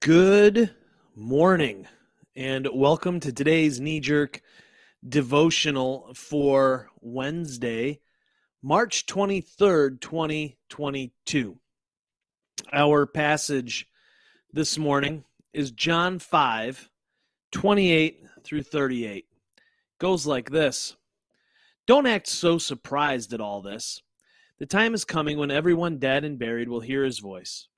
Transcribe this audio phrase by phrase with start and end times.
[0.00, 0.74] Good
[1.16, 1.88] morning,
[2.36, 4.42] and welcome to today's knee jerk
[5.08, 8.00] devotional for Wednesday,
[8.62, 11.58] March 23rd, 2022.
[12.70, 13.86] Our passage
[14.52, 15.24] this morning
[15.54, 16.90] is John 5
[17.52, 19.24] 28 through 38.
[19.98, 20.96] Goes like this
[21.86, 24.02] Don't act so surprised at all this.
[24.58, 27.68] The time is coming when everyone dead and buried will hear his voice.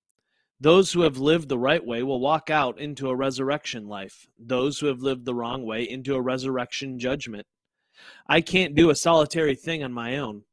[0.60, 4.26] Those who have lived the right way will walk out into a resurrection life.
[4.38, 7.46] Those who have lived the wrong way into a resurrection judgment.
[8.28, 10.44] I can't do a solitary thing on my own.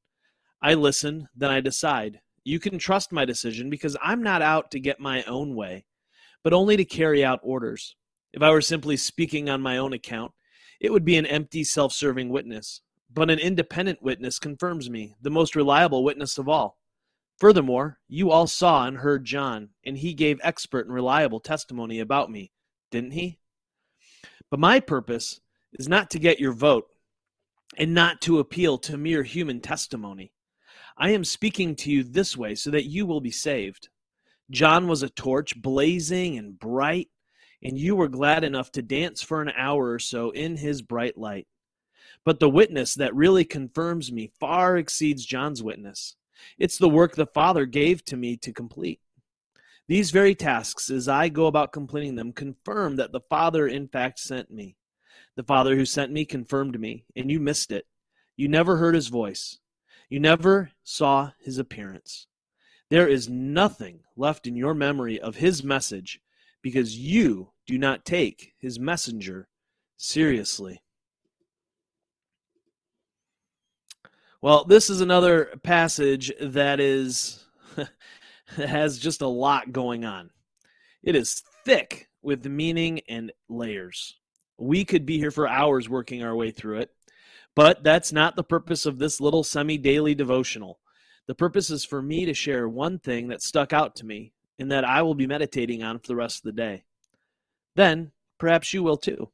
[0.61, 2.19] I listen, then I decide.
[2.43, 5.85] You can trust my decision because I'm not out to get my own way,
[6.43, 7.95] but only to carry out orders.
[8.33, 10.31] If I were simply speaking on my own account,
[10.79, 12.81] it would be an empty, self serving witness.
[13.13, 16.80] But an independent witness confirms me, the most reliable witness of all.
[17.41, 22.29] Furthermore, you all saw and heard John, and he gave expert and reliable testimony about
[22.29, 22.51] me,
[22.91, 23.39] didn't he?
[24.51, 25.41] But my purpose
[25.73, 26.85] is not to get your vote
[27.79, 30.33] and not to appeal to mere human testimony.
[30.95, 33.89] I am speaking to you this way so that you will be saved.
[34.51, 37.09] John was a torch blazing and bright,
[37.63, 41.17] and you were glad enough to dance for an hour or so in his bright
[41.17, 41.47] light.
[42.23, 46.17] But the witness that really confirms me far exceeds John's witness.
[46.57, 48.99] It's the work the Father gave to me to complete.
[49.87, 54.19] These very tasks, as I go about completing them, confirm that the Father in fact
[54.19, 54.77] sent me.
[55.35, 57.87] The Father who sent me confirmed me, and you missed it.
[58.35, 59.59] You never heard his voice.
[60.09, 62.27] You never saw his appearance.
[62.89, 66.19] There is nothing left in your memory of his message
[66.61, 69.47] because you do not take his messenger
[69.97, 70.81] seriously.
[74.43, 77.45] Well, this is another passage that is
[78.55, 80.31] has just a lot going on.
[81.03, 84.17] It is thick with meaning and layers.
[84.57, 86.89] We could be here for hours working our way through it,
[87.55, 90.79] but that's not the purpose of this little semi-daily devotional.
[91.27, 94.71] The purpose is for me to share one thing that stuck out to me and
[94.71, 96.83] that I will be meditating on for the rest of the day.
[97.75, 99.29] Then, perhaps you will too.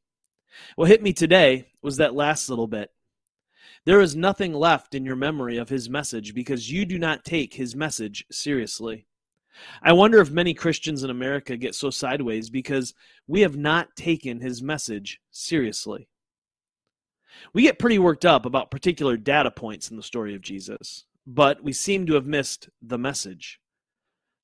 [0.76, 2.92] What hit me today was that last little bit
[3.88, 7.54] there is nothing left in your memory of his message because you do not take
[7.54, 9.08] his message seriously.
[9.82, 12.94] I wonder if many Christians in America get so sideways because
[13.28, 16.10] we have not taken his message seriously.
[17.54, 21.64] We get pretty worked up about particular data points in the story of Jesus, but
[21.64, 23.58] we seem to have missed the message.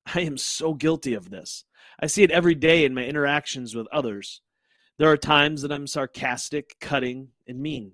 [0.06, 1.66] I am so guilty of this.
[2.00, 4.40] I see it every day in my interactions with others.
[4.96, 7.92] There are times that I'm sarcastic, cutting, and mean.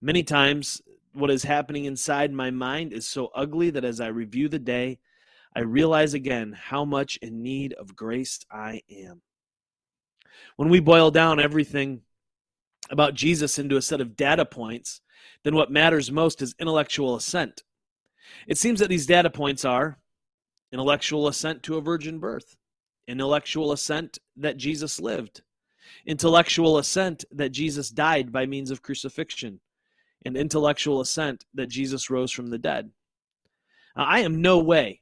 [0.00, 0.80] Many times,
[1.12, 5.00] what is happening inside my mind is so ugly that as I review the day,
[5.56, 9.22] I realize again how much in need of grace I am.
[10.56, 12.02] When we boil down everything
[12.90, 15.00] about Jesus into a set of data points,
[15.42, 17.64] then what matters most is intellectual assent.
[18.46, 19.98] It seems that these data points are
[20.70, 22.56] intellectual assent to a virgin birth,
[23.08, 25.42] intellectual assent that Jesus lived,
[26.06, 29.60] intellectual assent that Jesus died by means of crucifixion,
[30.24, 32.90] and intellectual assent that Jesus rose from the dead.
[33.96, 35.00] Now, I am no way,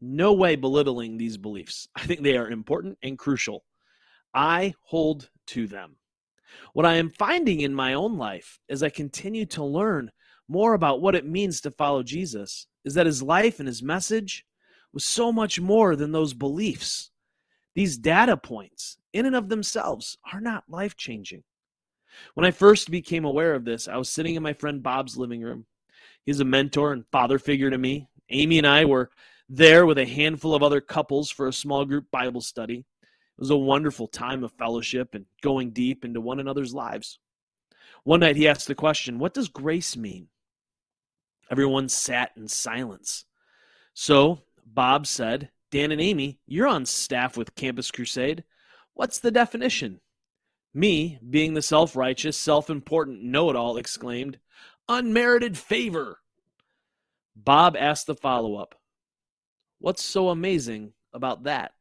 [0.00, 1.88] no way belittling these beliefs.
[1.96, 3.64] I think they are important and crucial.
[4.34, 5.96] I hold to them.
[6.74, 10.10] What I am finding in my own life as I continue to learn
[10.48, 14.44] more about what it means to follow Jesus is that his life and his message
[14.92, 17.10] was so much more than those beliefs.
[17.74, 21.42] These data points, in and of themselves, are not life changing.
[22.34, 25.42] When I first became aware of this, I was sitting in my friend Bob's living
[25.42, 25.66] room.
[26.24, 28.08] He's a mentor and father figure to me.
[28.30, 29.10] Amy and I were
[29.48, 32.78] there with a handful of other couples for a small group Bible study.
[33.02, 37.18] It was a wonderful time of fellowship and going deep into one another's lives.
[38.04, 40.28] One night he asked the question, What does grace mean?
[41.50, 43.24] Everyone sat in silence.
[43.94, 48.44] So Bob said, Dan and Amy, you're on staff with Campus Crusade.
[48.94, 50.00] What's the definition?
[50.74, 54.38] Me, being the self righteous, self important know it all, exclaimed,
[54.88, 56.18] Unmerited favor.
[57.36, 58.74] Bob asked the follow up,
[59.78, 61.72] What's so amazing about that?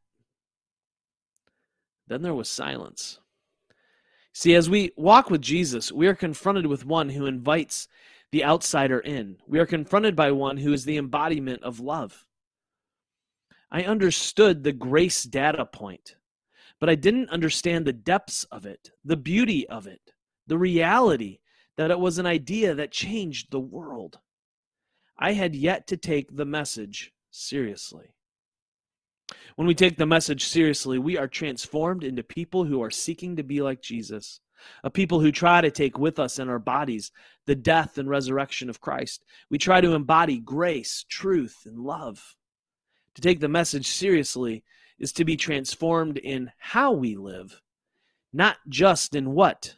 [2.08, 3.20] Then there was silence.
[4.34, 7.88] See, as we walk with Jesus, we are confronted with one who invites
[8.32, 9.38] the outsider in.
[9.46, 12.26] We are confronted by one who is the embodiment of love.
[13.70, 16.16] I understood the grace data point
[16.82, 20.02] but I didn't understand the depths of it, the beauty of it,
[20.48, 21.38] the reality
[21.78, 24.18] that it was an idea that changed the world.
[25.18, 28.16] I had yet to take the message seriously.
[29.56, 33.44] When we take the message seriously, we are transformed into people who are seeking to
[33.44, 34.40] be like Jesus,
[34.84, 37.12] a people who try to take with us in our bodies
[37.46, 39.24] the death and resurrection of Christ.
[39.52, 42.36] We try to embody grace, truth, and love.
[43.16, 44.64] To take the message seriously
[45.02, 47.60] is to be transformed in how we live,
[48.32, 49.76] not just in what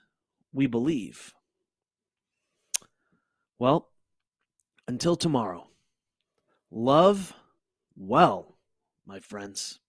[0.52, 1.34] we believe.
[3.58, 3.90] Well,
[4.86, 5.70] until tomorrow,
[6.70, 7.34] love
[7.96, 8.58] well,
[9.06, 9.80] my friends.